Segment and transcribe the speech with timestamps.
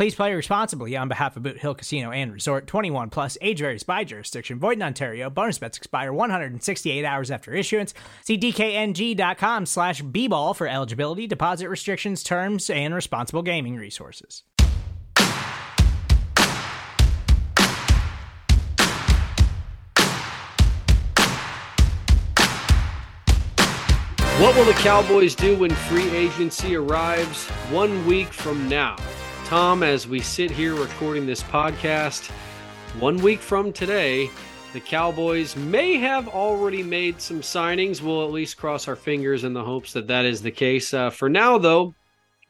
[0.00, 3.82] Please play responsibly on behalf of Boot Hill Casino and Resort 21 plus age varies
[3.82, 4.58] by jurisdiction.
[4.58, 5.28] Void in Ontario.
[5.28, 7.92] Bonus bets expire 168 hours after issuance.
[8.24, 14.42] See DKNG.com slash B ball for eligibility, deposit restrictions, terms, and responsible gaming resources.
[24.38, 28.96] What will the Cowboys do when free agency arrives one week from now?
[29.50, 32.30] Tom, as we sit here recording this podcast,
[33.00, 34.30] one week from today,
[34.72, 38.00] the Cowboys may have already made some signings.
[38.00, 40.94] We'll at least cross our fingers in the hopes that that is the case.
[40.94, 41.96] Uh, for now, though,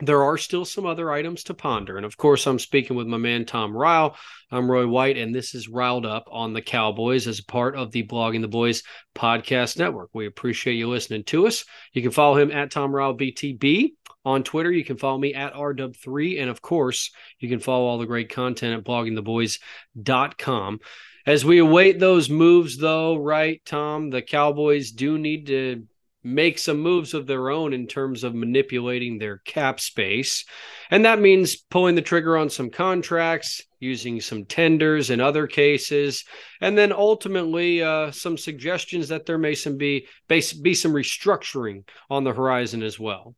[0.01, 1.97] there are still some other items to ponder.
[1.97, 4.17] And of course, I'm speaking with my man, Tom Ryle.
[4.51, 8.07] I'm Roy White, and this is Ryled Up on the Cowboys as part of the
[8.07, 8.83] Blogging the Boys
[9.15, 10.11] podcast network.
[10.13, 11.65] We appreciate you listening to us.
[11.93, 13.91] You can follow him at Tom Ryle BTB
[14.25, 14.73] on Twitter.
[14.73, 16.41] You can follow me at RW3.
[16.41, 20.81] And of course, you can follow all the great content at bloggingtheboys.com.
[21.27, 25.87] As we await those moves, though, right, Tom, the Cowboys do need to
[26.23, 30.45] make some moves of their own in terms of manipulating their cap space.
[30.91, 36.25] And that means pulling the trigger on some contracts, using some tenders in other cases,
[36.61, 42.25] and then ultimately uh, some suggestions that there may some be, be some restructuring on
[42.25, 43.35] the horizon as well.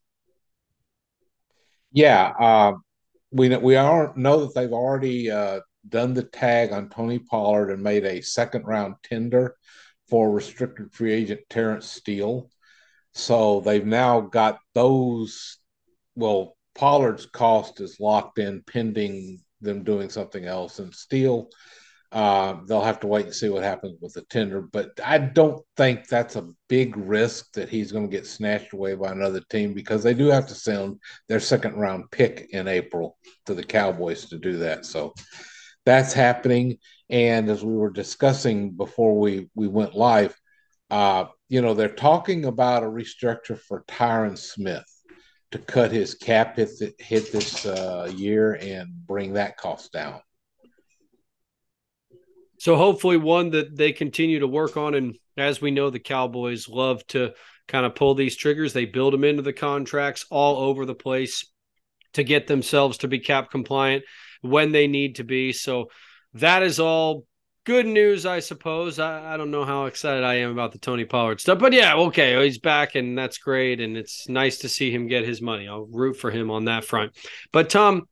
[1.92, 2.72] Yeah, uh,
[3.31, 7.82] we we are know that they've already uh, done the tag on Tony Pollard and
[7.82, 9.56] made a second round tender
[10.09, 12.50] for restricted free agent Terence Steele.
[13.15, 15.59] So they've now got those.
[16.15, 21.49] Well, Pollard's cost is locked in pending them doing something else, and Steele,
[22.11, 24.61] uh, they'll have to wait and see what happens with the tender.
[24.61, 28.95] But I don't think that's a big risk that he's going to get snatched away
[28.95, 33.17] by another team because they do have to send their second round pick in April
[33.47, 34.84] to the Cowboys to do that.
[34.84, 35.15] So
[35.87, 36.78] that's happening.
[37.09, 40.34] And as we were discussing before we we went live,
[40.92, 44.84] uh, you know, they're talking about a restructure for Tyron Smith
[45.50, 50.20] to cut his cap hit, hit this uh, year and bring that cost down.
[52.58, 56.69] So hopefully, one that they continue to work on, and as we know, the Cowboys
[56.69, 57.32] love to
[57.69, 58.74] kind of pull these triggers.
[58.74, 61.50] They build them into the contracts all over the place
[62.12, 64.04] to get themselves to be cap compliant
[64.42, 65.54] when they need to be.
[65.54, 65.88] So
[66.34, 67.24] that is all
[67.65, 68.99] good news, I suppose.
[68.99, 71.95] I, I, don't know how excited I am about the Tony Pollard stuff, but yeah,
[71.95, 75.69] okay, he's back and that's great, and it's nice to see him get his money.
[75.69, 77.12] I'll root for him on that front.
[77.53, 78.03] But Tom,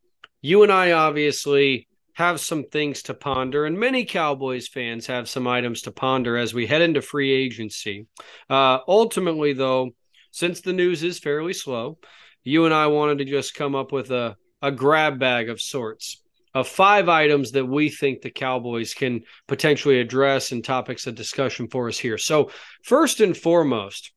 [0.41, 5.47] you and I obviously have some things to ponder, and many Cowboys fans have some
[5.47, 8.07] items to ponder as we head into free agency.
[8.49, 9.91] Uh, ultimately, though,
[10.31, 11.99] since the news is fairly slow,
[12.45, 16.20] you and I wanted to just come up with a a grab bag of sorts
[16.55, 21.69] of five items that we think the Cowboys can potentially address and topics of discussion
[21.69, 22.19] for us here.
[22.19, 22.51] So,
[22.83, 24.13] first and foremost,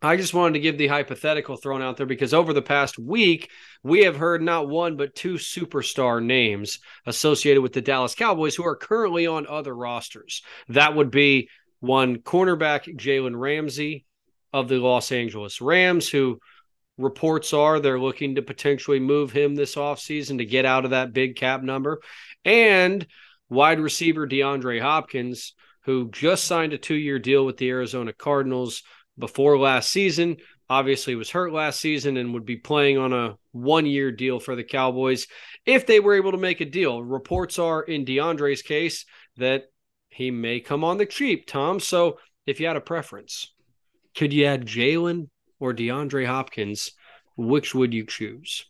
[0.00, 3.50] I just wanted to give the hypothetical thrown out there because over the past week,
[3.82, 8.64] we have heard not one, but two superstar names associated with the Dallas Cowboys who
[8.64, 10.42] are currently on other rosters.
[10.68, 11.48] That would be
[11.80, 14.04] one cornerback, Jalen Ramsey
[14.52, 16.38] of the Los Angeles Rams, who
[16.98, 21.12] reports are they're looking to potentially move him this offseason to get out of that
[21.12, 22.00] big cap number.
[22.44, 23.06] And
[23.48, 25.54] wide receiver DeAndre Hopkins,
[25.84, 28.82] who just signed a two year deal with the Arizona Cardinals
[29.18, 30.36] before last season.
[30.70, 34.54] Obviously, was hurt last season and would be playing on a one year deal for
[34.54, 35.26] the Cowboys
[35.64, 37.02] if they were able to make a deal.
[37.02, 39.06] Reports are in DeAndre's case
[39.38, 39.64] that
[40.10, 41.80] he may come on the cheap, Tom.
[41.80, 43.54] So if you had a preference,
[44.14, 46.92] could you add Jalen or DeAndre Hopkins,
[47.36, 48.64] which would you choose?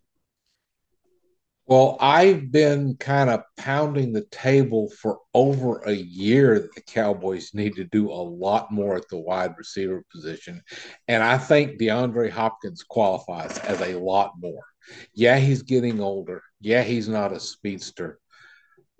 [1.68, 7.52] Well, I've been kind of pounding the table for over a year that the Cowboys
[7.52, 10.62] need to do a lot more at the wide receiver position.
[11.08, 14.64] And I think DeAndre Hopkins qualifies as a lot more.
[15.12, 16.42] Yeah, he's getting older.
[16.62, 18.18] Yeah, he's not a speedster.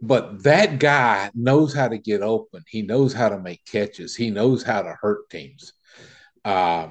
[0.03, 2.63] But that guy knows how to get open.
[2.69, 4.15] He knows how to make catches.
[4.15, 5.73] He knows how to hurt teams.
[6.45, 6.89] Uh,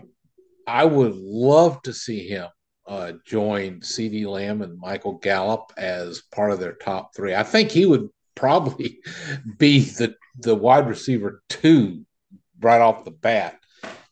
[0.68, 2.48] I would love to see him
[2.88, 7.36] uh, joined CeeDee Lamb and Michael Gallup as part of their top three.
[7.36, 9.00] I think he would probably
[9.58, 12.06] be the the wide receiver two
[12.60, 13.60] right off the bat.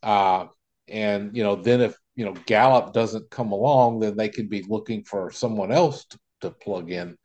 [0.01, 0.47] Uh,
[0.87, 4.63] and you know, then if you know Gallup doesn't come along, then they could be
[4.67, 7.17] looking for someone else to, to plug in.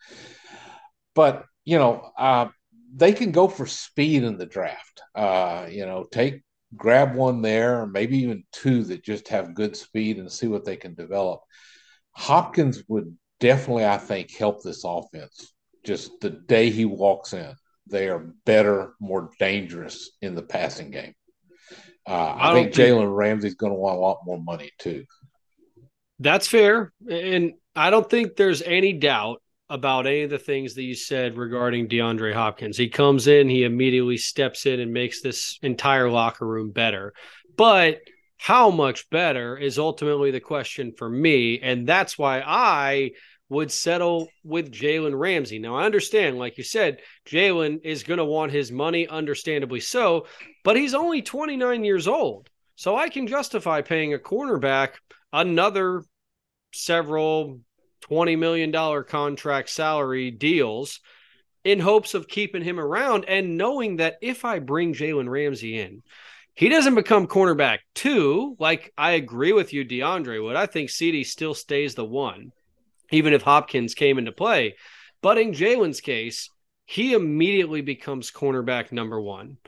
[1.14, 2.48] But you know, uh,
[2.94, 5.02] they can go for speed in the draft.
[5.14, 6.42] Uh, you know, take
[6.76, 10.64] grab one there, or maybe even two that just have good speed and see what
[10.64, 11.40] they can develop.
[12.12, 15.52] Hopkins would definitely, I think, help this offense.
[15.84, 17.54] Just the day he walks in,
[17.86, 21.14] they are better, more dangerous in the passing game.
[22.08, 25.04] Uh, I, I, think Jalen Ramsey's going to want a lot more money too.
[26.18, 30.82] That's fair, and I don't think there's any doubt about any of the things that
[30.82, 32.76] you said regarding DeAndre Hopkins.
[32.76, 37.14] He comes in, he immediately steps in and makes this entire locker room better.
[37.56, 38.00] But
[38.36, 41.60] how much better is ultimately the question for me.
[41.60, 43.10] And that's why I
[43.50, 45.58] would settle with Jalen Ramsey.
[45.58, 50.26] Now, I understand, like you said, Jalen is going to want his money, understandably so,
[50.64, 52.48] but he's only 29 years old.
[52.76, 54.92] So I can justify paying a cornerback
[55.32, 56.02] another
[56.72, 57.60] several
[58.08, 61.00] $20 million contract salary deals
[61.64, 66.02] in hopes of keeping him around and knowing that if I bring Jalen Ramsey in,
[66.54, 68.56] he doesn't become cornerback two.
[68.58, 70.56] Like I agree with you, DeAndre would.
[70.56, 72.52] I think CeeDee still stays the one,
[73.10, 74.76] even if Hopkins came into play.
[75.22, 76.50] But in Jalen's case,
[76.86, 79.58] he immediately becomes cornerback number one.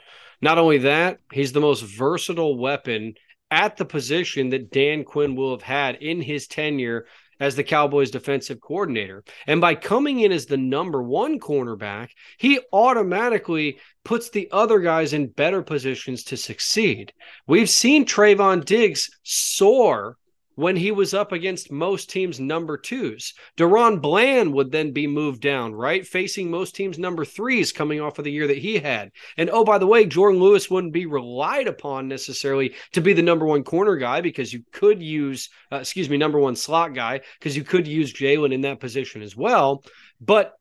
[0.41, 3.15] Not only that, he's the most versatile weapon
[3.51, 7.07] at the position that Dan Quinn will have had in his tenure
[7.43, 9.25] as the Cowboys defensive coordinator.
[9.49, 15.13] And by coming in as the number one cornerback, he automatically puts the other guys
[15.13, 17.13] in better positions to succeed.
[17.49, 20.19] We've seen Trevon Diggs soar
[20.55, 23.35] when he was up against most teams' number twos.
[23.57, 26.07] DaRon Bland would then be moved down, right?
[26.07, 29.11] Facing most teams' number threes coming off of the year that he had.
[29.37, 33.23] And oh, by the way, Jourdan Lewis wouldn't be relied upon necessarily to be the
[33.23, 37.21] number one corner guy because you could use, uh, excuse me, number one slot guy,
[37.39, 39.85] because you could use Jalen in that position as well.
[40.21, 40.55] But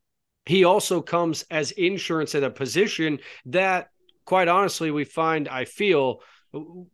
[0.46, 3.90] he also comes as insurance at a position that,
[4.26, 6.22] quite honestly, we find, I feel,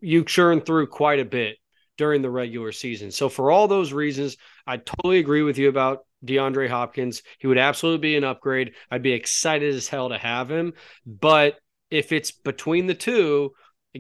[0.02, 1.58] you churn through quite a bit
[1.98, 3.12] during the regular season.
[3.12, 7.24] So for all those reasons, I totally agree with you about DeAndre Hopkins.
[7.40, 8.74] He would absolutely be an upgrade.
[8.90, 10.74] I'd be excited as hell to have him.
[11.06, 11.60] But
[11.90, 13.54] if it's between the two,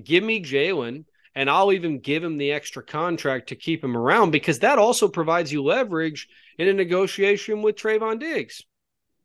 [0.03, 1.05] give me Jalen
[1.35, 5.07] and I'll even give him the extra contract to keep him around because that also
[5.07, 6.27] provides you leverage
[6.57, 8.63] in a negotiation with Trevon Diggs,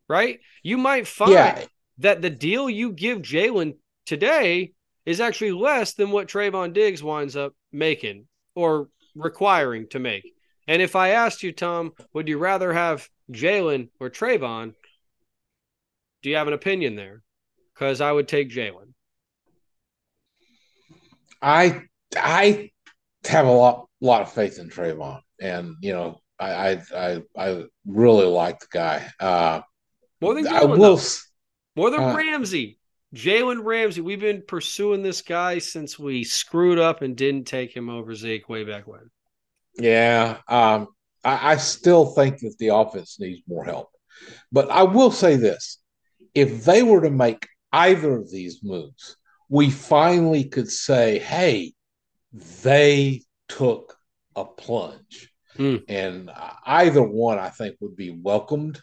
[0.08, 0.40] right?
[0.62, 1.64] You might find yeah.
[1.98, 4.72] that the deal you give Jalen today
[5.06, 10.32] is actually less than what Trevon Diggs winds up making or requiring to make.
[10.68, 14.74] And if I asked you, Tom, would you rather have Jalen or Trevon?
[16.22, 17.22] Do you have an opinion there?
[17.74, 18.92] Because I would take Jalen.
[21.40, 21.82] I
[22.16, 22.70] I
[23.24, 27.64] have a lot lot of faith in Trevon, and you know I I I, I
[27.86, 29.10] really like the guy.
[29.18, 29.62] Uh,
[30.20, 31.00] More than Jalen, I will.
[31.74, 32.78] More than uh, Ramsey.
[33.14, 37.90] Jalen Ramsey, we've been pursuing this guy since we screwed up and didn't take him
[37.90, 39.10] over Zeke way back when.
[39.76, 40.88] Yeah, um,
[41.24, 43.90] I, I still think that the offense needs more help.
[44.50, 45.78] But I will say this
[46.34, 49.16] if they were to make either of these moves,
[49.48, 51.74] we finally could say, hey,
[52.62, 53.96] they took
[54.34, 55.30] a plunge.
[55.56, 55.76] Hmm.
[55.88, 56.30] And
[56.64, 58.80] either one, I think, would be welcomed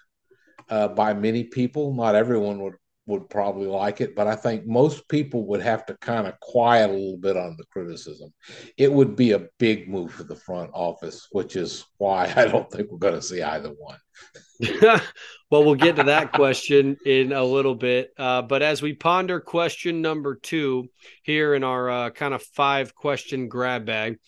[0.70, 1.94] uh, by many people.
[1.96, 2.76] Not everyone would
[3.10, 6.89] would probably like it, but I think most people would have to kind of quiet
[6.89, 8.32] a little bit on the criticism.
[8.78, 12.72] It would be a big move for the front office, which is why I don't
[12.72, 13.98] think we're going to see either one.
[15.50, 18.12] well, we'll get to that question in a little bit.
[18.18, 20.88] Uh, but as we ponder question number two
[21.24, 24.20] here in our uh, kind of five question grab bag,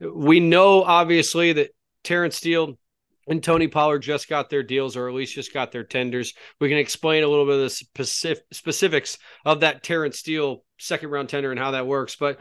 [0.00, 1.70] we know obviously that
[2.04, 2.78] Terence Steele
[3.26, 6.34] and Tony Pollard just got their deals, or at least just got their tenders.
[6.60, 11.10] We can explain a little bit of the specific, specifics of that Terence Steele second
[11.10, 12.16] round tender and how that works.
[12.16, 12.38] But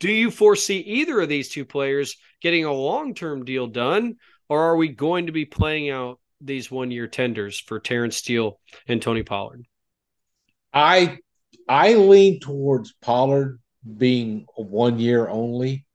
[0.00, 4.16] do you foresee either of these two players getting a long term deal done,
[4.48, 8.58] or are we going to be playing out these one year tenders for Terence Steele
[8.88, 9.64] and Tony Pollard?
[10.72, 11.18] I
[11.68, 13.60] I lean towards Pollard
[13.96, 15.86] being one year only,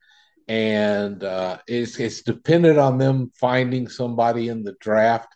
[0.47, 5.33] and uh, it's it's dependent on them finding somebody in the draft.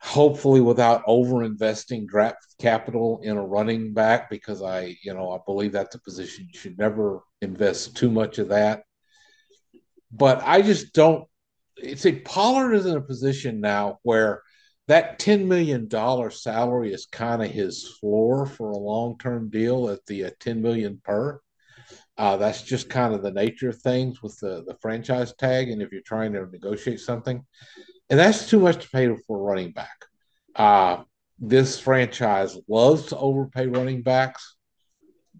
[0.00, 5.38] Hopefully, without over investing draft capital in a running back, because I you know I
[5.46, 8.82] believe that's a position you should never invest too much of that.
[10.12, 11.24] But I just don't.
[11.76, 14.42] It's a Pollard is in a position now where
[14.88, 15.88] that $10 million
[16.30, 21.00] salary is kind of his floor for a long-term deal at the uh, 10 million
[21.04, 21.40] per.
[22.18, 25.70] Uh, that's just kind of the nature of things with the, the franchise tag.
[25.70, 27.44] And if you're trying to negotiate something,
[28.10, 30.04] and that's too much to pay for running back.
[30.56, 31.04] Uh,
[31.38, 34.56] this franchise loves to overpay running backs.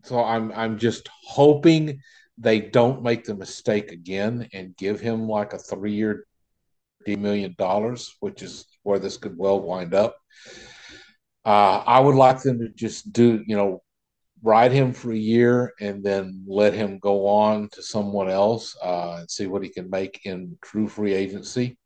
[0.04, 2.00] So I'm I'm just hoping
[2.36, 6.24] they don't make the mistake again and give him like a three year
[7.06, 10.16] million dollars, which is where this could well wind up.
[11.44, 13.82] Uh, I would like them to just do, you know,
[14.42, 19.16] ride him for a year and then let him go on to someone else uh,
[19.20, 21.76] and see what he can make in true free agency.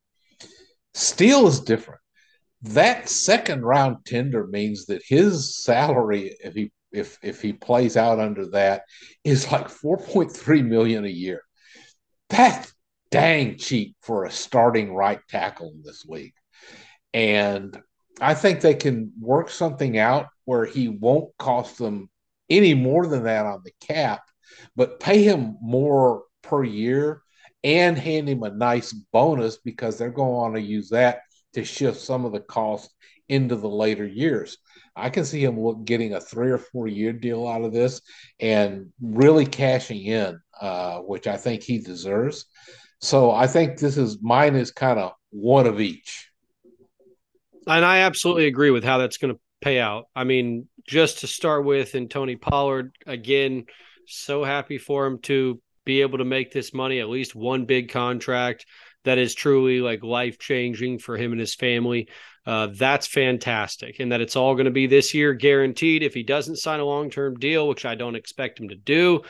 [0.94, 2.00] Steele is different.
[2.62, 8.20] That second round tender means that his salary, if he if if he plays out
[8.20, 8.82] under that,
[9.24, 11.42] is like four point three million a year.
[12.28, 12.72] That's
[13.10, 16.34] dang cheap for a starting right tackle in this league.
[17.12, 17.78] And
[18.20, 22.08] I think they can work something out where he won't cost them
[22.52, 24.22] any more than that on the cap,
[24.76, 27.22] but pay him more per year
[27.64, 31.22] and hand him a nice bonus because they're going to want to use that
[31.54, 32.94] to shift some of the cost
[33.28, 34.58] into the later years.
[34.94, 38.02] I can see him look, getting a three or four year deal out of this
[38.40, 42.44] and really cashing in, uh, which I think he deserves.
[43.00, 46.28] So I think this is mine is kind of one of each.
[47.66, 50.06] And I absolutely agree with how that's going to pay out.
[50.14, 53.66] I mean, just to start with, and Tony Pollard, again,
[54.06, 57.90] so happy for him to be able to make this money, at least one big
[57.90, 58.66] contract
[59.04, 62.08] that is truly like life changing for him and his family.
[62.46, 64.00] Uh, that's fantastic.
[64.00, 66.02] And that it's all going to be this year guaranteed.
[66.02, 69.22] If he doesn't sign a long term deal, which I don't expect him to do,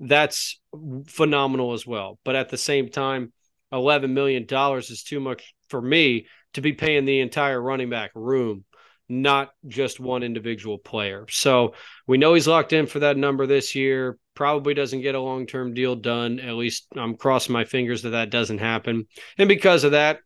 [0.00, 0.60] that's
[1.06, 2.18] phenomenal as well.
[2.24, 3.32] But at the same time,
[3.72, 4.46] $11 million
[4.78, 8.64] is too much for me to be paying the entire running back room,
[9.10, 11.26] not just one individual player.
[11.28, 11.74] So
[12.06, 14.18] we know he's locked in for that number this year.
[14.34, 16.38] Probably doesn't get a long term deal done.
[16.38, 19.06] At least I'm crossing my fingers that that doesn't happen.
[19.36, 20.20] And because of that,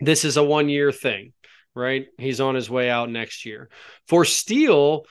[0.00, 1.32] this is a one year thing,
[1.74, 2.06] right?
[2.18, 3.68] He's on his way out next year.
[4.08, 5.04] For Steele,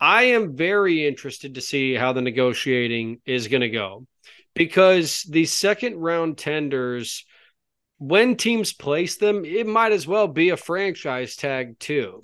[0.00, 4.06] I am very interested to see how the negotiating is going to go
[4.54, 7.24] because the second round tenders
[8.02, 12.20] when teams place them, it might as well be a franchise tag too.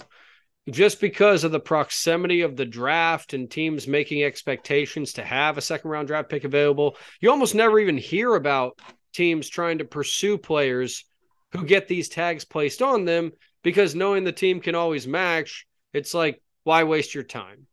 [0.70, 5.62] Just because of the proximity of the draft and teams making expectations to have a
[5.62, 8.78] second round draft pick available, you almost never even hear about
[9.12, 11.04] teams trying to pursue players
[11.52, 13.32] who get these tags placed on them
[13.62, 17.66] because knowing the team can always match, it's like, why waste your time?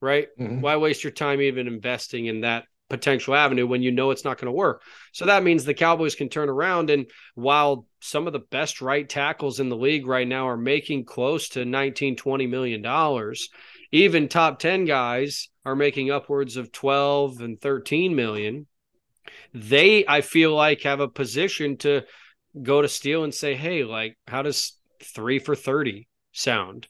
[0.00, 0.28] Right?
[0.38, 0.60] Mm-hmm.
[0.60, 4.38] Why waste your time even investing in that potential avenue when you know it's not
[4.38, 4.82] going to work.
[5.12, 9.08] So that means the Cowboys can turn around and while some of the best right
[9.08, 13.48] tackles in the league right now are making close to 19 20 million dollars,
[13.92, 18.66] even top 10 guys are making upwards of 12 and 13 million.
[19.52, 22.02] They I feel like have a position to
[22.62, 26.88] go to Steele and say, "Hey, like how does 3 for 30 sound?"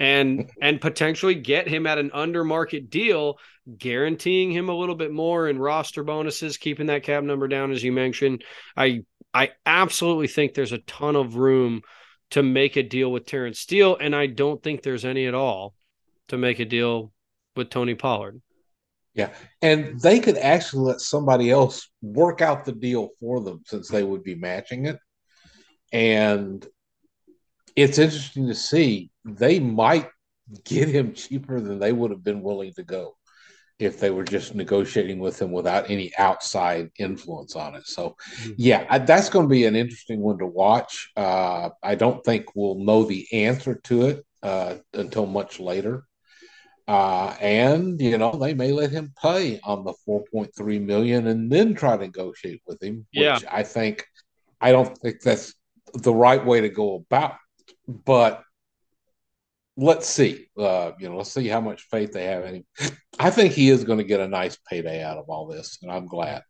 [0.00, 3.38] and and potentially get him at an under market deal
[3.78, 7.82] guaranteeing him a little bit more in roster bonuses keeping that cap number down as
[7.82, 8.42] you mentioned
[8.76, 11.82] i i absolutely think there's a ton of room
[12.30, 15.74] to make a deal with Terence Steele and I don't think there's any at all
[16.28, 17.12] to make a deal
[17.56, 18.40] with Tony Pollard.
[19.14, 23.88] Yeah and they could actually let somebody else work out the deal for them since
[23.88, 24.98] they would be matching it.
[25.92, 26.64] And
[27.74, 30.08] it's interesting to see they might
[30.64, 33.16] get him cheaper than they would have been willing to go
[33.80, 37.86] if they were just negotiating with him without any outside influence on it.
[37.86, 38.52] So, mm-hmm.
[38.56, 41.10] yeah, I, that's going to be an interesting one to watch.
[41.16, 46.04] Uh, I don't think we'll know the answer to it uh, until much later.
[46.86, 51.72] Uh, and you know they may let him pay on the 4.3 million and then
[51.72, 53.06] try to negotiate with him.
[53.12, 53.38] Which yeah.
[53.48, 54.04] I think
[54.60, 55.54] I don't think that's
[55.94, 57.36] the right way to go about
[57.88, 58.42] but
[59.80, 60.46] let's see.
[60.58, 62.64] Uh, you know, let's see how much faith they have in him.
[63.18, 65.90] I think he is going to get a nice payday out of all this, and
[65.90, 66.42] I'm glad.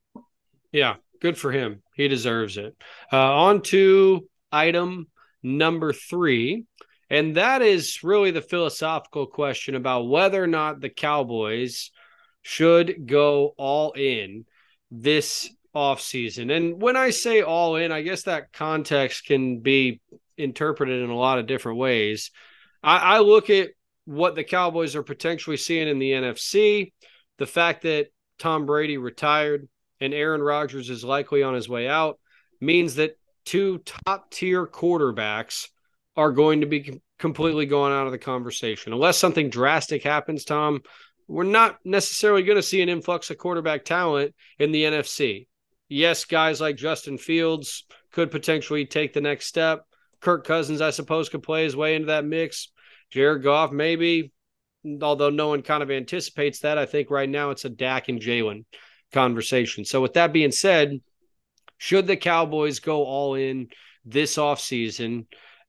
[0.73, 1.83] Yeah, good for him.
[1.95, 2.77] He deserves it.
[3.13, 5.07] Uh, on to item
[5.43, 6.67] number three.
[7.09, 11.91] And that is really the philosophical question about whether or not the Cowboys
[12.43, 14.45] should go all in
[14.93, 16.55] this offseason.
[16.57, 20.01] And when I say all in, I guess that context can be
[20.37, 22.31] interpreted in a lot of different ways.
[22.83, 23.71] I, I look at
[24.05, 26.93] what the Cowboys are potentially seeing in the NFC,
[27.39, 28.09] the fact that
[28.39, 29.69] Tom Brady retired
[30.01, 32.19] and Aaron Rodgers is likely on his way out
[32.61, 35.69] means that two top tier quarterbacks
[36.17, 38.93] are going to be completely gone out of the conversation.
[38.93, 40.81] Unless something drastic happens, Tom,
[41.29, 45.47] we're not necessarily going to see an influx of quarterback talent in the NFC.
[45.89, 49.85] Yes, guys like Justin Fields could potentially take the next step.
[50.21, 52.71] Kirk Cousins, I suppose, could play his way into that mix.
[53.11, 54.33] Jared Goff, maybe,
[55.03, 56.79] although no one kind of anticipates that.
[56.79, 58.65] I think right now it's a Dak and Jalen
[59.13, 59.85] conversation.
[59.85, 61.01] So, with that being said,
[61.79, 63.69] should the Cowboys go all in
[64.05, 65.27] this offseason,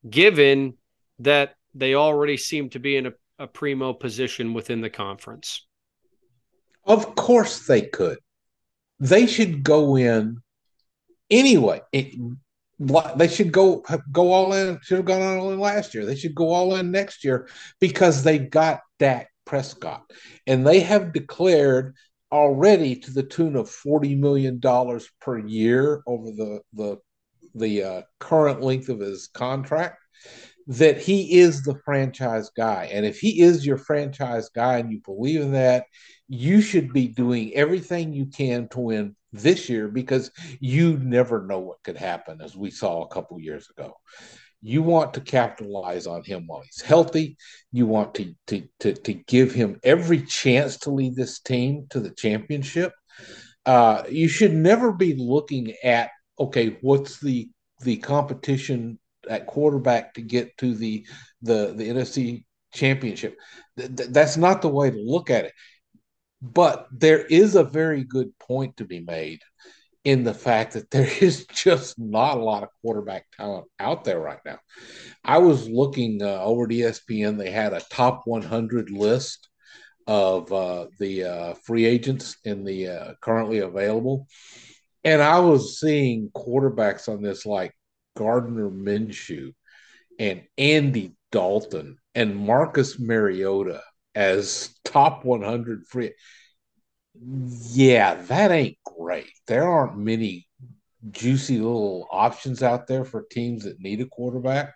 [0.08, 0.75] given
[1.20, 5.65] that they already seem to be in a, a primo position within the conference?
[6.84, 8.20] Of course they could.
[9.00, 10.41] They should go in
[11.29, 11.81] anyway.
[11.91, 12.13] It,
[13.15, 14.79] they should go go all in.
[14.81, 16.05] Should have gone all in last year.
[16.05, 17.47] They should go all in next year
[17.79, 20.11] because they've got Dak Prescott,
[20.47, 21.95] and they have declared
[22.31, 26.97] already to the tune of forty million dollars per year over the the
[27.53, 29.97] the uh, current length of his contract
[30.67, 32.89] that he is the franchise guy.
[32.93, 35.85] And if he is your franchise guy and you believe in that,
[36.27, 41.59] you should be doing everything you can to win this year because you never know
[41.59, 43.93] what could happen, as we saw a couple years ago.
[44.61, 47.38] You want to capitalize on him while he's healthy.
[47.71, 52.00] You want to, to, to, to give him every chance to lead this team to
[52.00, 52.93] the championship.
[53.65, 57.50] Uh, you should never be looking at, okay, what's the
[57.83, 61.05] the competition at quarterback to get to the
[61.41, 63.38] the the NFC championship.
[63.77, 65.53] Th- that's not the way to look at it.
[66.41, 69.41] But there is a very good point to be made
[70.03, 74.19] in the fact that there is just not a lot of quarterback talent out there
[74.19, 74.59] right now.
[75.24, 79.48] I was looking uh, over at ESPN, they had a top 100 list
[80.07, 84.27] of uh, the uh, free agents in the uh, currently available.
[85.03, 87.74] And I was seeing quarterbacks on this like
[88.18, 89.53] Gardner Minshew
[90.20, 93.81] and Andy Dalton and Marcus Mariota
[94.15, 96.11] as top 100 free.
[97.15, 99.31] Yeah, that ain't great.
[99.47, 100.47] There aren't many
[101.09, 104.74] juicy little options out there for teams that need a quarterback,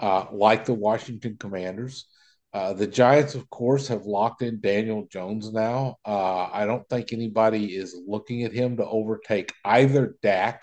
[0.00, 2.06] uh, like the Washington Commanders.
[2.52, 5.96] Uh, the Giants, of course, have locked in Daniel Jones now.
[6.04, 10.62] Uh, I don't think anybody is looking at him to overtake either Dak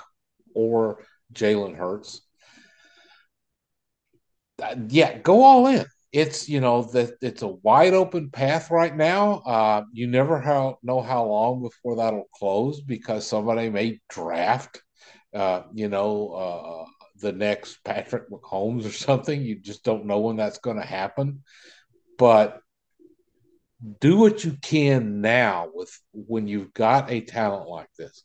[0.56, 2.22] or Jalen Hurts.
[4.62, 8.96] Uh, yeah, go all in it's you know that it's a wide open path right
[8.96, 9.42] now.
[9.46, 10.40] Uh, you never
[10.82, 14.82] know how long before that'll close because somebody may draft,
[15.34, 16.86] uh, you know, uh,
[17.20, 19.42] the next Patrick Mahomes or something.
[19.42, 21.44] You just don't know when that's going to happen.
[22.18, 22.62] But
[24.00, 28.24] do what you can now with when you've got a talent like this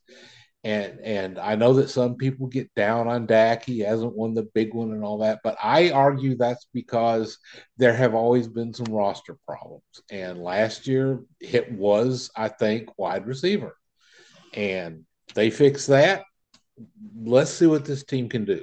[0.62, 3.64] and and I know that some people get down on Dak.
[3.64, 7.38] He hasn't won the big one and all that, but I argue that's because
[7.78, 9.82] there have always been some roster problems.
[10.10, 13.74] And last year it was, I think, wide receiver.
[14.52, 16.24] And they fixed that.
[17.22, 18.62] Let's see what this team can do.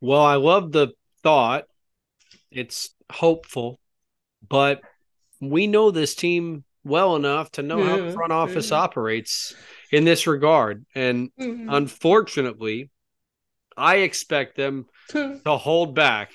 [0.00, 0.88] Well, I love the
[1.22, 1.64] thought.
[2.50, 3.80] It's hopeful,
[4.46, 4.80] but
[5.40, 9.54] we know this team well enough to know how the front office operates
[9.92, 10.86] in this regard.
[10.94, 11.68] And mm-hmm.
[11.68, 12.90] unfortunately,
[13.76, 16.32] I expect them to hold back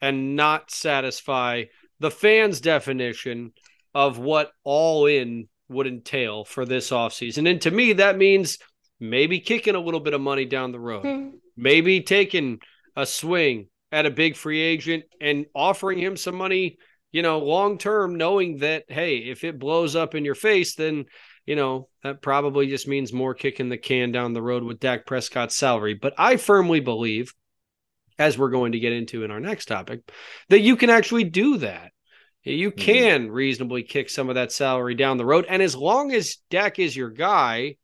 [0.00, 1.64] and not satisfy
[2.00, 3.52] the fans' definition
[3.94, 7.48] of what all in would entail for this offseason.
[7.48, 8.58] And to me, that means
[9.00, 11.28] maybe kicking a little bit of money down the road, hmm.
[11.56, 12.60] maybe taking–
[12.96, 16.78] a swing at a big free agent and offering him some money,
[17.12, 21.04] you know, long term, knowing that, hey, if it blows up in your face, then,
[21.46, 25.06] you know, that probably just means more kicking the can down the road with Dak
[25.06, 25.94] Prescott's salary.
[25.94, 27.32] But I firmly believe
[28.18, 30.00] as we're going to get into in our next topic,
[30.48, 31.90] that you can actually do that.
[32.42, 32.80] You mm-hmm.
[32.80, 33.32] can mm-hmm.
[33.32, 35.46] reasonably kick some of that salary down the road.
[35.48, 37.76] And as long as Dak is your guy,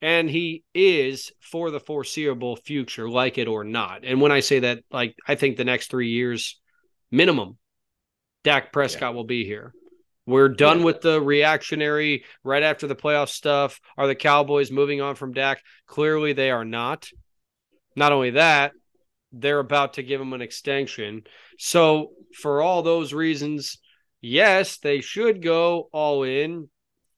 [0.00, 4.04] and he is for the foreseeable future, like it or not.
[4.04, 6.58] And when I say that, like, I think the next three years
[7.10, 7.58] minimum,
[8.44, 9.16] Dak Prescott yeah.
[9.16, 9.72] will be here.
[10.26, 10.84] We're done yeah.
[10.84, 13.80] with the reactionary right after the playoff stuff.
[13.96, 15.62] Are the Cowboys moving on from Dak?
[15.86, 17.08] Clearly, they are not.
[17.96, 18.72] Not only that,
[19.32, 21.22] they're about to give him an extension.
[21.58, 23.78] So, for all those reasons,
[24.20, 26.68] yes, they should go all in,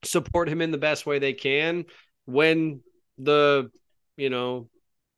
[0.05, 1.85] support him in the best way they can
[2.33, 2.81] when
[3.19, 3.71] the,
[4.17, 4.69] you know,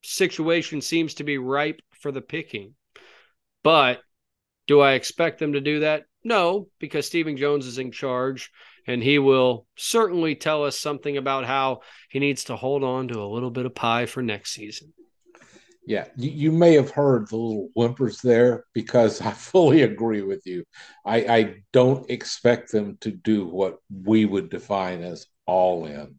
[0.02, 2.74] situation seems to be ripe for the picking.
[3.62, 4.00] But
[4.66, 6.04] do I expect them to do that?
[6.24, 8.50] No, because Stephen Jones is in charge
[8.86, 13.20] and he will certainly tell us something about how he needs to hold on to
[13.20, 14.92] a little bit of pie for next season.
[15.84, 20.64] Yeah, you, may have heard the little whimpers there because I fully agree with you.
[21.04, 26.14] I, I don't expect them to do what we would define as all in.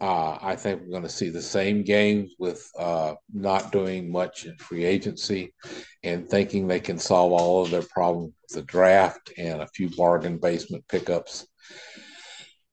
[0.00, 4.46] Uh, I think we're going to see the same games with uh, not doing much
[4.46, 5.54] in free agency
[6.02, 9.88] and thinking they can solve all of their problems with the draft and a few
[9.90, 11.46] bargain basement pickups.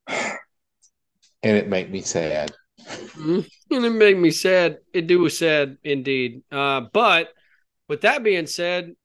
[1.44, 2.52] And it made me sad.
[2.80, 3.42] Mm-hmm.
[3.72, 4.80] And it made me sad.
[4.92, 6.42] It do was sad indeed.
[6.52, 7.30] Uh, but
[7.88, 8.96] with that being said,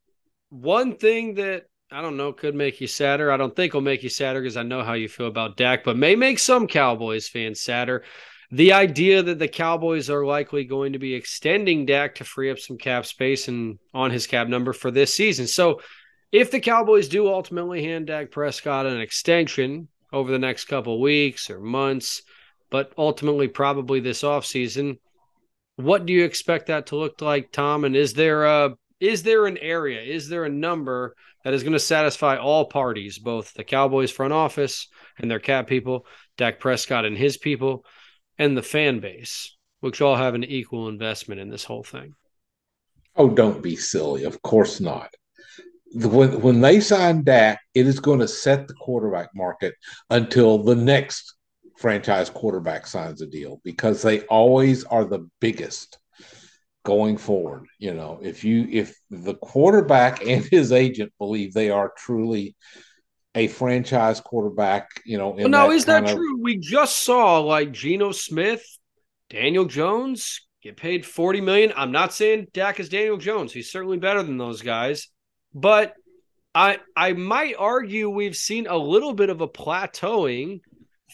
[0.48, 3.30] one thing that I don't know, could make you sadder.
[3.30, 5.84] I don't think will make you sadder because I know how you feel about Dak,
[5.84, 8.02] but may make some Cowboys fans sadder.
[8.50, 12.58] The idea that the Cowboys are likely going to be extending Dak to free up
[12.58, 15.46] some cap space and on his cap number for this season.
[15.46, 15.80] So,
[16.30, 21.50] if the Cowboys do ultimately hand Dak Prescott an extension over the next couple weeks
[21.50, 22.22] or months,
[22.70, 24.98] but ultimately probably this offseason,
[25.76, 27.84] what do you expect that to look like, Tom?
[27.84, 31.72] And is there a is there an area, is there a number that is going
[31.72, 34.86] to satisfy all parties, both the Cowboys front office
[35.18, 36.06] and their cap people,
[36.38, 37.84] Dak Prescott and his people,
[38.38, 42.14] and the fan base, which all have an equal investment in this whole thing?
[43.16, 44.22] Oh, don't be silly.
[44.22, 45.12] Of course not.
[45.94, 49.74] When, when they sign Dak, it is going to set the quarterback market
[50.10, 51.34] until the next
[51.76, 55.98] franchise quarterback signs a deal because they always are the biggest
[56.84, 57.66] going forward.
[57.78, 62.56] You know, if you if the quarterback and his agent believe they are truly
[63.34, 66.40] a franchise quarterback, you know, well, no, that is that of, true?
[66.40, 68.64] We just saw like Geno Smith,
[69.30, 71.72] Daniel Jones get paid 40 million.
[71.74, 73.52] I'm not saying Dak is Daniel Jones.
[73.52, 75.08] He's certainly better than those guys,
[75.54, 75.94] but
[76.54, 80.60] I I might argue we've seen a little bit of a plateauing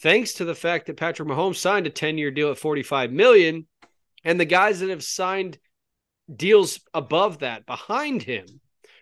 [0.01, 3.67] thanks to the fact that Patrick Mahomes signed a 10-year deal at 45 million
[4.29, 5.57] and the guys that have signed
[6.35, 8.45] deals above that behind him,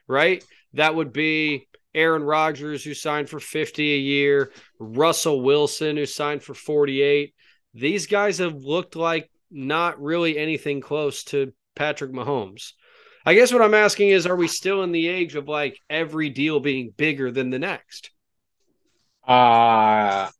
[0.06, 0.44] right?
[0.74, 6.44] That would be Aaron Rodgers, who signed for 50 a year, Russell Wilson, who signed
[6.44, 7.34] for 48.
[7.74, 12.74] These guys have looked like not really anything close to Patrick Mahomes.
[13.24, 16.30] I guess what I'm asking is are we still in the age of like every
[16.30, 18.12] deal being bigger than the next?
[19.26, 20.30] Uh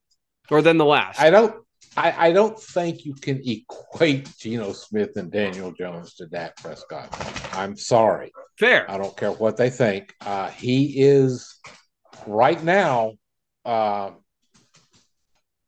[0.49, 1.21] or than the last?
[1.21, 1.66] I don't
[1.97, 7.09] I, I don't think you can equate Geno Smith and Daniel Jones to Dak Prescott.
[7.55, 8.33] I'm sorry.
[8.59, 8.91] Fair.
[8.91, 10.15] I don't care what they think.
[10.21, 11.59] Uh, he is
[12.27, 13.13] right now.
[13.65, 14.11] Uh,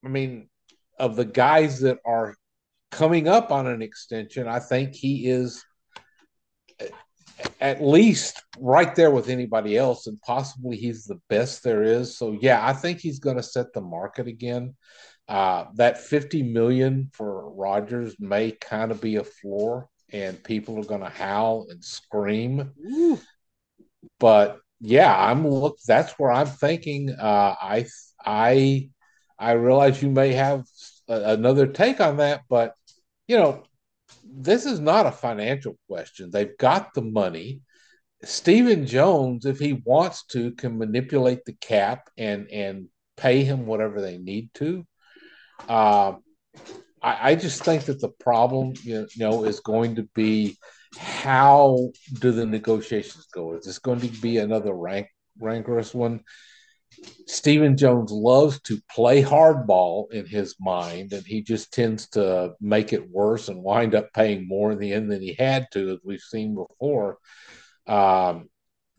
[0.04, 0.48] I mean,
[0.98, 2.34] of the guys that are
[2.90, 5.64] coming up on an extension, I think he is
[7.60, 12.16] at least right there with anybody else, and possibly he's the best there is.
[12.16, 14.74] So yeah, I think he's going to set the market again.
[15.28, 20.84] Uh, that 50 million for Rodgers may kind of be a floor, and people are
[20.84, 22.72] going to howl and scream.
[22.80, 23.20] Ooh.
[24.18, 25.78] But yeah, I'm look.
[25.86, 27.10] That's where I'm thinking.
[27.10, 27.86] Uh, I
[28.24, 28.90] I
[29.38, 30.64] I realize you may have
[31.08, 32.74] a, another take on that, but
[33.26, 33.64] you know,
[34.24, 36.30] this is not a financial question.
[36.30, 37.60] They've got the money.
[38.24, 44.00] Stephen Jones, if he wants to, can manipulate the cap and and pay him whatever
[44.00, 44.86] they need to.
[45.66, 46.14] Uh,
[47.02, 50.56] I, I, just think that the problem, you know, is going to be
[50.96, 51.90] how
[52.20, 53.54] do the negotiations go?
[53.54, 56.20] Is this going to be another rank rancorous one?
[57.26, 62.92] Stephen Jones loves to play hardball in his mind, and he just tends to make
[62.92, 65.98] it worse and wind up paying more in the end than he had to, as
[66.04, 67.18] we've seen before.
[67.86, 68.48] Um,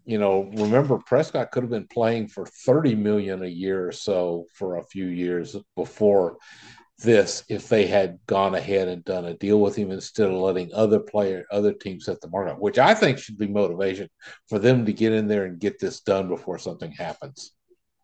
[0.06, 4.46] you know, remember Prescott could have been playing for 30 million a year or so
[4.54, 6.38] for a few years before
[7.00, 10.70] this if they had gone ahead and done a deal with him instead of letting
[10.74, 14.10] other player other teams set the market, which I think should be motivation
[14.48, 17.54] for them to get in there and get this done before something happens.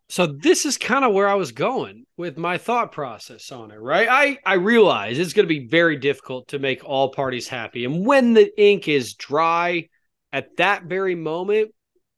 [0.08, 3.80] So this is kind of where I was going with my thought process on it,
[3.80, 4.08] right?
[4.08, 8.06] I I realize it's going to be very difficult to make all parties happy, and
[8.06, 9.88] when the ink is dry,
[10.32, 11.72] at that very moment,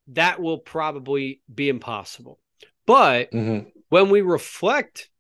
[0.09, 2.38] that will probably be impossible.
[2.87, 3.68] But mm-hmm.
[3.88, 5.11] when we reflect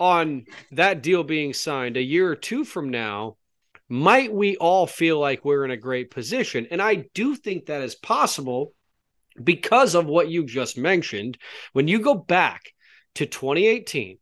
[0.00, 3.36] on that deal being signed a year or two from now,
[3.88, 6.66] might we all feel like we're in a great position?
[6.70, 8.74] And I do think that is possible
[9.42, 11.38] because of what you just mentioned.
[11.72, 12.72] When you go back
[13.14, 14.18] to 2018,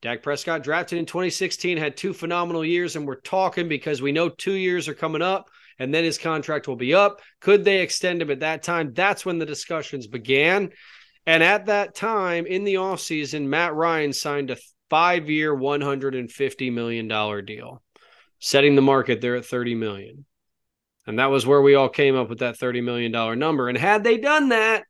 [0.00, 4.30] Dak Prescott drafted in 2016, had two phenomenal years, and we're talking because we know
[4.30, 7.20] two years are coming up and then his contract will be up.
[7.40, 8.92] Could they extend him at that time?
[8.92, 10.70] That's when the discussions began.
[11.26, 14.58] And at that time in the offseason, Matt Ryan signed a
[14.90, 17.08] five year, $150 million
[17.46, 17.82] deal,
[18.38, 20.26] setting the market there at 30 million.
[21.06, 23.68] And that was where we all came up with that $30 million number.
[23.68, 24.84] And had they done that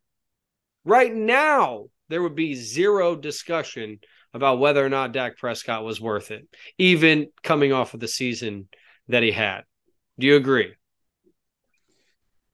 [0.85, 4.01] right now, there would be zero discussion
[4.35, 6.49] about whether or not Dak Prescott was worth it,
[6.79, 8.69] even coming off of the season
[9.07, 9.61] that he had.
[10.19, 10.75] Do you agree?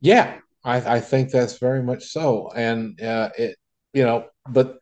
[0.00, 2.50] Yeah, I, I think that's very much so.
[2.54, 3.56] And, uh, it,
[3.92, 4.78] you know, but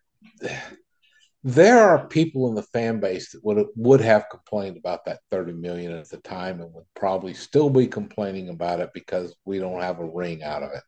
[1.45, 5.53] there are people in the fan base that would would have complained about that 30
[5.53, 9.83] million at the time and would probably still be complaining about it because we don't
[9.83, 10.83] have a ring out of it.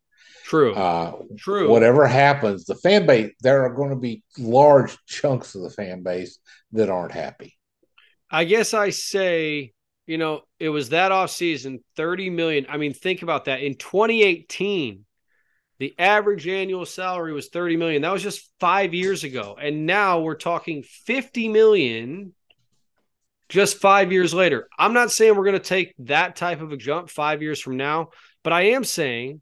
[0.44, 0.74] True.
[0.74, 1.68] Uh, True.
[1.68, 6.02] Whatever happens, the fan base, there are going to be large chunks of the fan
[6.02, 6.38] base
[6.72, 7.54] that aren't happy.
[8.30, 9.72] I guess I say,
[10.06, 12.66] you know, it was that off season, 30 million.
[12.68, 13.60] I mean, think about that.
[13.60, 15.04] In 2018,
[15.78, 18.02] the average annual salary was 30 million.
[18.02, 19.56] That was just 5 years ago.
[19.60, 22.32] And now we're talking 50 million
[23.48, 24.68] just 5 years later.
[24.78, 27.76] I'm not saying we're going to take that type of a jump 5 years from
[27.76, 28.08] now,
[28.42, 29.40] but I am saying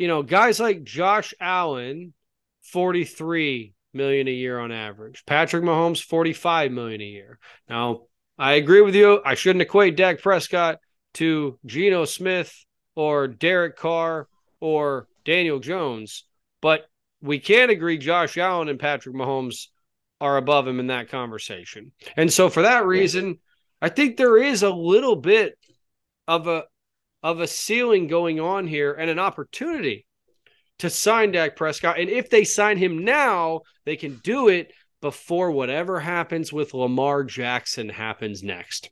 [0.00, 2.14] you know, guys like Josh Allen
[2.62, 5.24] 43 million a year on average.
[5.26, 7.38] Patrick Mahomes 45 million a year.
[7.68, 8.04] Now,
[8.40, 9.20] I agree with you.
[9.22, 10.78] I shouldn't equate Dak Prescott
[11.14, 12.64] to Geno Smith
[12.96, 14.28] or Derek Carr
[14.60, 16.24] or Daniel Jones,
[16.62, 16.86] but
[17.20, 19.66] we can agree Josh Allen and Patrick Mahomes
[20.22, 21.92] are above him in that conversation.
[22.16, 23.40] And so for that reason,
[23.82, 25.58] I think there is a little bit
[26.26, 26.64] of a
[27.22, 30.06] of a ceiling going on here and an opportunity
[30.78, 32.00] to sign Dak Prescott.
[32.00, 37.24] And if they sign him now, they can do it before whatever happens with Lamar
[37.24, 38.90] Jackson happens next.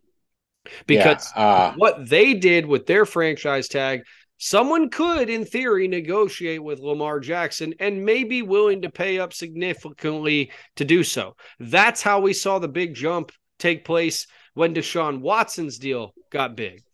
[0.86, 4.02] Because yeah, uh, what they did with their franchise tag
[4.40, 9.32] Someone could, in theory, negotiate with Lamar Jackson and may be willing to pay up
[9.32, 11.34] significantly to do so.
[11.58, 16.84] That's how we saw the big jump take place when Deshaun Watson's deal got big.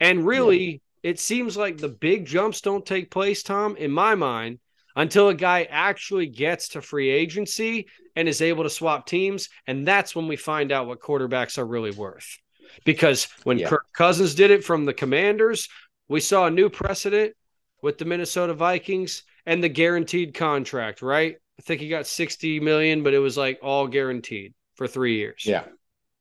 [0.00, 0.64] And really,
[1.02, 1.10] yeah.
[1.10, 4.58] it seems like the big jumps don't take place, Tom, in my mind,
[4.96, 7.86] until a guy actually gets to free agency
[8.18, 9.48] and is able to swap teams.
[9.68, 12.36] And that's when we find out what quarterbacks are really worth.
[12.84, 13.68] Because when yeah.
[13.68, 15.68] Kirk Cousins did it from the Commanders,
[16.08, 17.34] we saw a new precedent
[17.80, 21.36] with the Minnesota Vikings and the guaranteed contract, right?
[21.60, 25.44] I think he got 60 million, but it was like all guaranteed for three years.
[25.46, 25.62] Yeah.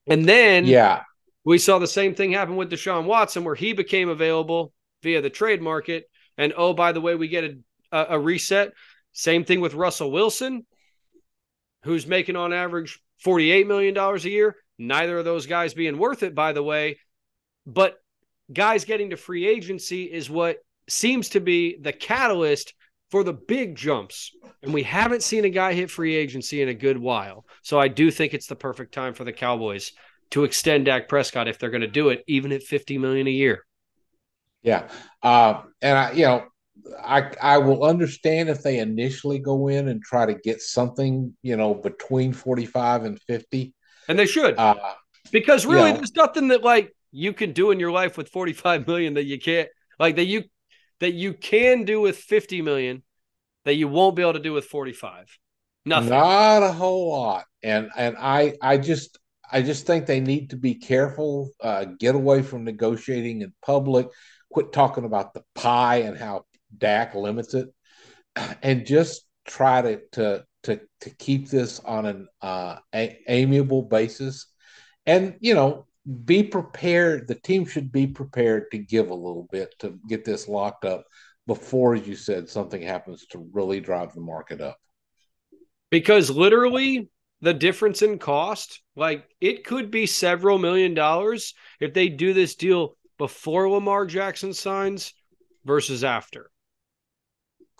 [0.06, 1.02] And then yeah,
[1.44, 5.32] we saw the same thing happen with Deshaun Watson, where he became available via the
[5.32, 6.06] trade market.
[6.38, 7.56] And oh, by the way, we get
[7.92, 8.74] a, a reset.
[9.14, 10.68] Same thing with Russell Wilson,
[11.88, 14.56] who's making on average $48 million a year.
[14.78, 17.00] Neither of those guys being worth it, by the way.
[17.65, 17.95] But
[18.52, 22.73] guys getting to free agency is what seems to be the catalyst
[23.10, 24.32] for the big jumps.
[24.62, 27.45] And we haven't seen a guy hit free agency in a good while.
[27.63, 29.93] So I do think it's the perfect time for the Cowboys
[30.32, 33.32] to extend Dak Prescott if they're going to do it, even at 50 million a
[33.32, 33.65] year.
[34.62, 34.89] Yeah.
[35.23, 36.43] Uh, and I, you know,
[37.04, 41.58] I I will understand if they initially go in and try to get something, you
[41.58, 43.74] know, between 45 and 50.
[44.08, 44.58] And they should.
[44.58, 44.76] Uh,
[45.32, 48.30] because really you know, there's nothing that like you can do in your life with
[48.30, 50.44] 45 million that you can't like that you
[51.00, 53.04] that you can do with 50 million
[53.66, 55.38] that you won't be able to do with 45
[55.86, 59.18] nothing not a whole lot and and i i just
[59.52, 64.08] i just think they need to be careful uh, get away from negotiating in public
[64.52, 67.69] quit talking about the pie and how dak limits it
[68.63, 74.47] and just try to to to, to keep this on an uh, a- amiable basis
[75.06, 75.86] and you know
[76.25, 77.27] be prepared.
[77.27, 81.06] The team should be prepared to give a little bit to get this locked up
[81.47, 84.77] before, you said, something happens to really drive the market up.
[85.89, 87.10] Because literally,
[87.41, 92.56] the difference in cost, like it could be several million dollars if they do this
[92.56, 95.13] deal before Lamar Jackson signs
[95.63, 96.51] versus after.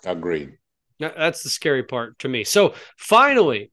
[0.04, 0.58] Agreed.
[0.98, 2.44] That's the scary part to me.
[2.44, 3.70] So finally,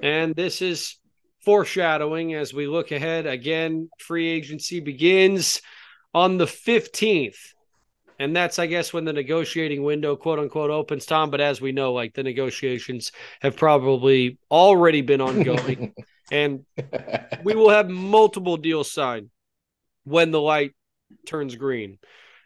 [0.00, 0.96] and this is
[1.44, 5.60] foreshadowing as we look ahead again, free agency begins
[6.14, 7.54] on the 15th.
[8.20, 11.30] And that's, I guess, when the negotiating window, quote unquote, opens, Tom.
[11.30, 15.94] But as we know, like the negotiations have probably already been ongoing.
[16.32, 16.64] and
[17.44, 19.30] we will have multiple deals signed
[20.04, 20.72] when the light
[21.26, 21.98] turns green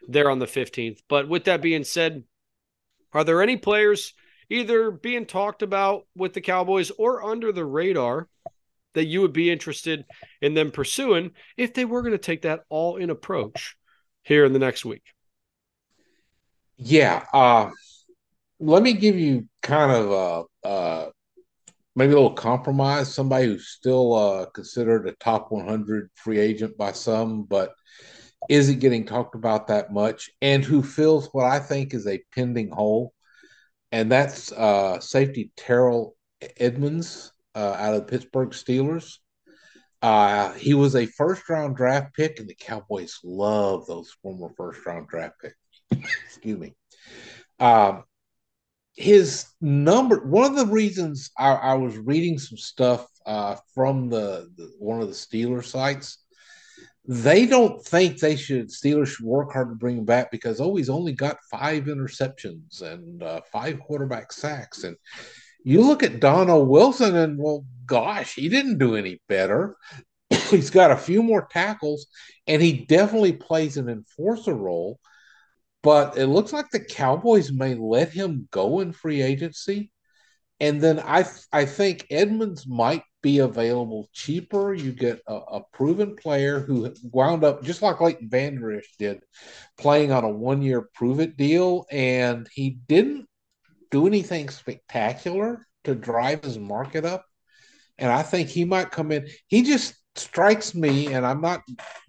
[0.07, 0.99] there on the 15th.
[1.09, 2.23] But with that being said,
[3.13, 4.13] are there any players
[4.49, 8.27] either being talked about with the Cowboys or under the radar
[8.93, 10.05] that you would be interested
[10.41, 13.75] in them pursuing if they were going to take that all in approach
[14.23, 15.03] here in the next week?
[16.77, 17.25] Yeah.
[17.33, 17.69] Uh,
[18.59, 21.09] let me give you kind of a, uh,
[21.95, 23.13] maybe a little compromise.
[23.13, 27.73] Somebody who's still uh, considered a top 100 free agent by some, but
[28.49, 32.71] isn't getting talked about that much, and who fills what I think is a pending
[32.71, 33.13] hole,
[33.91, 36.15] and that's uh, safety Terrell
[36.57, 39.17] Edmunds uh, out of the Pittsburgh Steelers.
[40.01, 44.85] Uh, he was a first round draft pick, and the Cowboys love those former first
[44.85, 45.55] round draft picks.
[46.25, 46.75] Excuse me.
[47.59, 48.03] Um,
[48.95, 54.49] his number, one of the reasons I, I was reading some stuff uh, from the,
[54.55, 56.19] the, one of the Steeler sites,
[57.05, 60.75] they don't think they should Steelers should work hard to bring him back because oh
[60.75, 64.95] he's only got five interceptions and uh, five quarterback sacks and
[65.65, 69.75] you look at Donald Wilson and well gosh he didn't do any better
[70.49, 72.07] he's got a few more tackles
[72.47, 74.99] and he definitely plays an enforcer role
[75.83, 79.91] but it looks like the Cowboys may let him go in free agency.
[80.59, 84.73] And then I I think Edmunds might be available cheaper.
[84.75, 89.23] You get a, a proven player who wound up just like Leighton Vander Esch did,
[89.79, 93.27] playing on a one year prove it deal, and he didn't
[93.89, 97.25] do anything spectacular to drive his market up.
[97.97, 99.27] And I think he might come in.
[99.47, 101.61] He just strikes me, and I'm not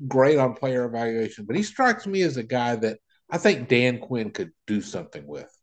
[0.09, 2.99] great on player evaluation, but he strikes me as a guy that
[3.31, 5.54] I think Dan Quinn could do something with.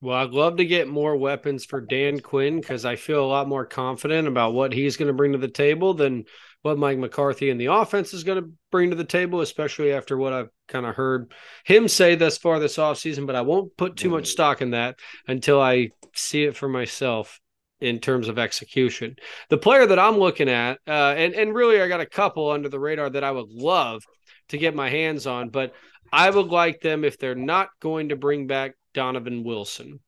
[0.00, 3.48] Well, I'd love to get more weapons for Dan Quinn because I feel a lot
[3.48, 6.24] more confident about what he's going to bring to the table than
[6.62, 10.16] what Mike McCarthy and the offense is going to bring to the table, especially after
[10.16, 11.32] what I've kind of heard
[11.64, 13.26] him say thus far this offseason.
[13.26, 14.96] But I won't put too much stock in that
[15.28, 17.38] until I see it for myself
[17.80, 19.16] in terms of execution.
[19.48, 22.68] The player that I'm looking at, uh, and, and really I got a couple under
[22.68, 24.02] the radar that I would love–
[24.50, 25.48] to get my hands on.
[25.48, 25.72] But
[26.12, 30.00] I would like them if they're not going to bring back Donovan Wilson.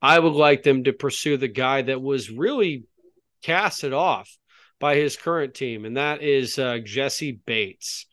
[0.00, 2.84] I would like them to pursue the guy that was really
[3.42, 4.36] casted off
[4.80, 8.06] by his current team, and that is uh, Jessie Bates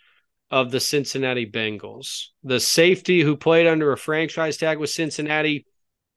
[0.51, 5.65] of the Cincinnati Bengals, the safety who played under a franchise tag with Cincinnati.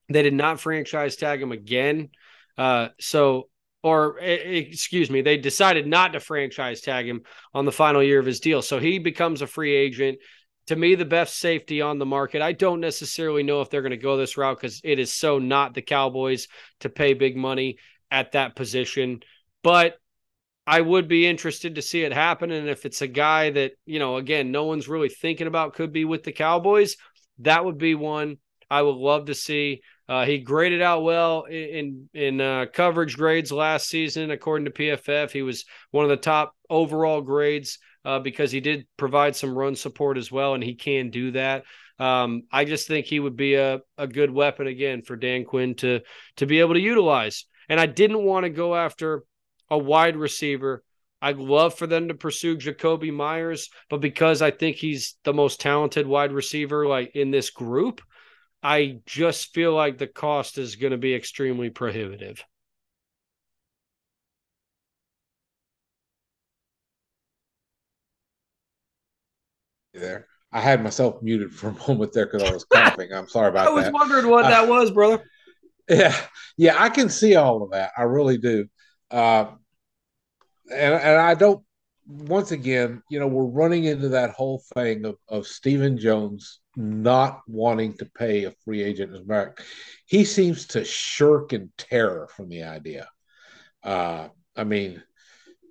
[0.09, 2.11] They did not franchise tag him again.
[2.59, 3.49] Uh, so
[3.83, 8.27] or excuse me, they decided not to franchise tag him on the final year of
[8.27, 8.63] his deal.
[8.63, 10.19] So he becomes a free agent.
[10.69, 12.41] To me, the best safety on the market.
[12.41, 15.39] I don't necessarily know if they're going to go this route because it is so
[15.39, 16.47] not the Cowboys
[16.81, 17.79] to pay big money
[18.11, 19.21] at that position.
[19.63, 19.97] But
[20.67, 22.53] I would be interested to see it happen.
[22.53, 25.93] And if it's a guy that, you know, again, no one's really thinking about could
[25.93, 26.97] be with the Cowboys,
[27.41, 28.39] that would be one
[28.71, 29.83] I would love to see.
[30.09, 35.31] Uh, he graded out well in in uh, coverage grades last season, according to PFF.
[35.31, 39.75] He was one of the top overall grades uh, because he did provide some run
[39.75, 41.65] support as well, and he can do that.
[41.99, 45.75] Um, I just think he would be a, a good weapon again for Dan Quinn
[45.77, 46.01] to
[46.37, 47.47] to be able to utilize.
[47.69, 49.25] And I didn't want to go after
[49.71, 50.83] a wide receiver.
[51.21, 55.61] I'd love for them to pursue Jakobi Meyers, but because I think he's the most
[55.61, 58.01] talented wide receiver like in this group,
[58.63, 62.45] I just feel like the cost is going to be extremely prohibitive.
[69.95, 70.27] There.
[70.53, 73.13] I had myself muted for a moment there because I was coughing.
[73.13, 73.71] I'm sorry about that.
[73.73, 73.93] I was that.
[73.93, 75.23] wondering what uh, that was, brother.
[75.89, 76.17] Yeah,
[76.57, 77.93] yeah, I can see all of that.
[77.97, 78.67] I really do.
[79.11, 79.47] Uh,
[80.71, 81.65] and and I don't.
[82.07, 87.41] Once again, you know, we're running into that whole thing of of Stephen Jones not
[87.47, 89.61] wanting to pay a free agent is back.
[90.07, 93.09] He seems to shirk in terror from the idea.
[93.83, 95.03] Uh, I mean,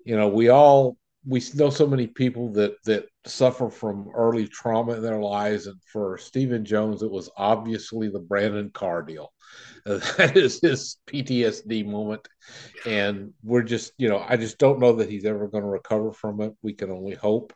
[0.06, 4.94] you know, we all we know so many people that that suffer from early trauma
[4.94, 9.32] in their lives, and for Stephen Jones, it was obviously the Brandon Carr deal.
[9.86, 12.28] Uh, that is his PTSD moment,
[12.86, 16.12] and we're just you know I just don't know that he's ever going to recover
[16.12, 16.54] from it.
[16.62, 17.54] We can only hope.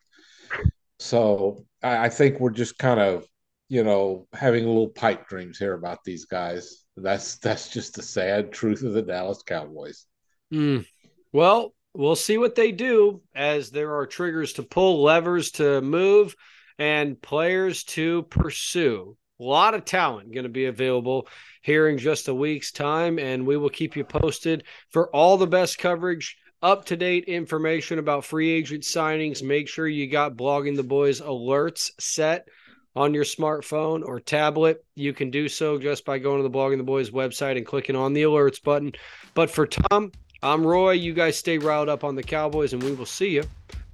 [0.99, 3.25] So I, I think we're just kind of
[3.67, 6.83] you know having a little pipe dreams here about these guys.
[6.95, 10.05] That's that's just the sad truth of the Dallas Cowboys.
[10.53, 10.85] Mm.
[11.33, 16.35] Well, we'll see what they do as there are triggers to pull, levers to move,
[16.77, 19.17] and players to pursue.
[19.39, 21.27] A lot of talent going to be available
[21.61, 25.47] here in just a week's time, and we will keep you posted for all the
[25.47, 29.43] best coverage, up to date information about free agent signings.
[29.43, 32.47] Make sure you got Blogging the Boys alerts set
[32.95, 34.83] on your smartphone or tablet.
[34.95, 37.95] You can do so just by going to the Blogging the Boys website and clicking
[37.95, 38.93] on the alerts button.
[39.33, 40.11] But for Tom,
[40.45, 40.91] I'm Roy.
[40.91, 43.45] You guys stay riled up on the Cowboys, and we will see you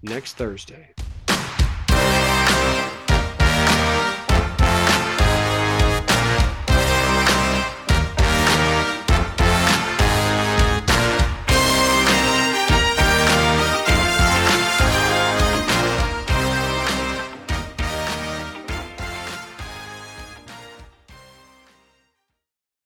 [0.04, 0.89] next Thursday.